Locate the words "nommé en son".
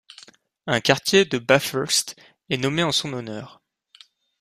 2.57-3.13